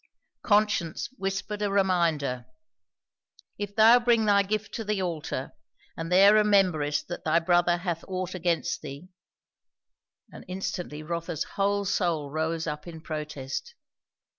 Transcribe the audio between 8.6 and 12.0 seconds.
thee" And instantly Rotha's whole